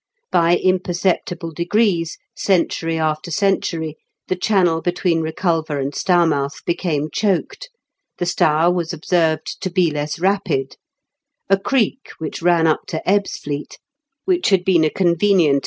By 0.31 0.57
imperceptible 0.57 1.51
degrees, 1.51 2.17
century 2.35 2.97
after 2.97 3.29
cen 3.29 3.57
tury, 3.59 3.97
the 4.29 4.35
channel 4.35 4.81
between 4.81 5.21
Eeculver 5.21 5.79
and 5.79 5.93
Stourmouth 5.93 6.65
became 6.65 7.11
choked; 7.11 7.69
the 8.17 8.25
Stour 8.25 8.73
was 8.73 8.93
observed 8.93 9.61
to 9.61 9.69
be 9.69 9.91
less 9.91 10.17
rapid; 10.17 10.75
a 11.51 11.59
creek 11.59 12.09
which 12.17 12.41
ran 12.41 12.65
up 12.65 12.87
to 12.87 13.03
Ebbsfleet, 13.05 13.77
which 14.25 14.49
had 14.49 14.65
been 14.65 14.83
a 14.83 14.89
convenient 14.89 14.89
248 14.89 14.89
m 14.89 14.91
KENT 14.91 15.19
WITH 15.19 15.37
CHABLE8 15.37 15.37
DICKENS. 15.37 15.59